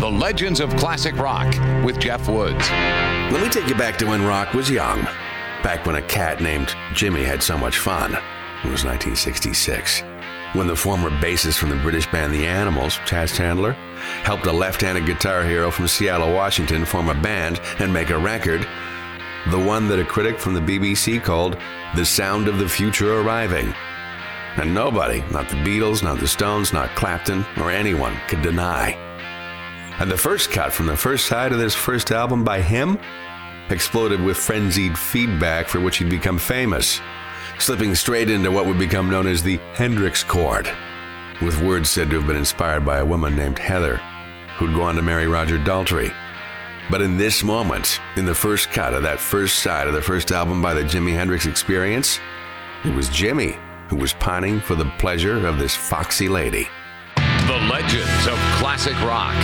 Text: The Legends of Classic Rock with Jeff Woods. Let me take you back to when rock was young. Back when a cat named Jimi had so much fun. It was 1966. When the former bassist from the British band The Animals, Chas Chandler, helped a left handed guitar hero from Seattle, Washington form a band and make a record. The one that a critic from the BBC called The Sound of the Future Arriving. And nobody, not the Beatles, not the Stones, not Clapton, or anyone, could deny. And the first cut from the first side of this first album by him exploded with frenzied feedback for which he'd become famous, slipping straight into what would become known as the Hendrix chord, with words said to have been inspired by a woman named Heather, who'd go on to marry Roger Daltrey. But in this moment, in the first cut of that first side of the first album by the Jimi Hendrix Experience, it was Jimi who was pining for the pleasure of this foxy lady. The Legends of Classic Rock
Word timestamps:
The 0.00 0.10
Legends 0.10 0.60
of 0.60 0.74
Classic 0.76 1.14
Rock 1.16 1.54
with 1.84 1.98
Jeff 2.00 2.26
Woods. 2.26 2.70
Let 2.70 3.42
me 3.42 3.50
take 3.50 3.68
you 3.68 3.74
back 3.74 3.98
to 3.98 4.06
when 4.06 4.24
rock 4.24 4.54
was 4.54 4.70
young. 4.70 5.02
Back 5.62 5.84
when 5.84 5.96
a 5.96 6.02
cat 6.02 6.40
named 6.40 6.68
Jimi 6.94 7.22
had 7.22 7.42
so 7.42 7.58
much 7.58 7.76
fun. 7.76 8.12
It 8.14 8.70
was 8.70 8.82
1966. 8.82 10.02
When 10.54 10.68
the 10.68 10.74
former 10.74 11.10
bassist 11.10 11.58
from 11.58 11.68
the 11.68 11.76
British 11.76 12.10
band 12.10 12.32
The 12.32 12.46
Animals, 12.46 12.98
Chas 13.04 13.36
Chandler, 13.36 13.72
helped 14.22 14.46
a 14.46 14.52
left 14.52 14.80
handed 14.80 15.04
guitar 15.04 15.44
hero 15.44 15.70
from 15.70 15.86
Seattle, 15.86 16.32
Washington 16.32 16.86
form 16.86 17.10
a 17.10 17.14
band 17.14 17.60
and 17.78 17.92
make 17.92 18.08
a 18.08 18.18
record. 18.18 18.66
The 19.50 19.60
one 19.60 19.86
that 19.88 20.00
a 20.00 20.04
critic 20.06 20.38
from 20.38 20.54
the 20.54 20.60
BBC 20.60 21.22
called 21.22 21.58
The 21.94 22.06
Sound 22.06 22.48
of 22.48 22.58
the 22.58 22.70
Future 22.70 23.20
Arriving. 23.20 23.74
And 24.56 24.72
nobody, 24.72 25.22
not 25.30 25.50
the 25.50 25.56
Beatles, 25.56 26.02
not 26.02 26.20
the 26.20 26.26
Stones, 26.26 26.72
not 26.72 26.88
Clapton, 26.96 27.44
or 27.58 27.70
anyone, 27.70 28.16
could 28.28 28.40
deny. 28.40 29.09
And 30.00 30.10
the 30.10 30.16
first 30.16 30.50
cut 30.50 30.72
from 30.72 30.86
the 30.86 30.96
first 30.96 31.26
side 31.26 31.52
of 31.52 31.58
this 31.58 31.74
first 31.74 32.10
album 32.10 32.42
by 32.42 32.62
him 32.62 32.98
exploded 33.68 34.18
with 34.18 34.38
frenzied 34.38 34.98
feedback 34.98 35.68
for 35.68 35.78
which 35.78 35.98
he'd 35.98 36.08
become 36.08 36.38
famous, 36.38 37.02
slipping 37.58 37.94
straight 37.94 38.30
into 38.30 38.50
what 38.50 38.64
would 38.64 38.78
become 38.78 39.10
known 39.10 39.26
as 39.26 39.42
the 39.42 39.58
Hendrix 39.74 40.24
chord, 40.24 40.70
with 41.42 41.60
words 41.60 41.90
said 41.90 42.08
to 42.08 42.16
have 42.16 42.26
been 42.26 42.36
inspired 42.36 42.84
by 42.84 42.98
a 42.98 43.04
woman 43.04 43.36
named 43.36 43.58
Heather, 43.58 43.96
who'd 44.56 44.74
go 44.74 44.82
on 44.82 44.96
to 44.96 45.02
marry 45.02 45.26
Roger 45.26 45.58
Daltrey. 45.58 46.14
But 46.90 47.02
in 47.02 47.18
this 47.18 47.44
moment, 47.44 48.00
in 48.16 48.24
the 48.24 48.34
first 48.34 48.70
cut 48.70 48.94
of 48.94 49.02
that 49.02 49.20
first 49.20 49.58
side 49.58 49.86
of 49.86 49.92
the 49.92 50.02
first 50.02 50.32
album 50.32 50.62
by 50.62 50.72
the 50.72 50.82
Jimi 50.82 51.12
Hendrix 51.12 51.44
Experience, 51.44 52.18
it 52.84 52.94
was 52.94 53.10
Jimi 53.10 53.60
who 53.88 53.96
was 53.96 54.14
pining 54.14 54.60
for 54.60 54.76
the 54.76 54.90
pleasure 54.98 55.46
of 55.46 55.58
this 55.58 55.76
foxy 55.76 56.28
lady. 56.28 56.68
The 57.46 57.58
Legends 57.68 58.26
of 58.26 58.38
Classic 58.58 58.98
Rock 59.02 59.36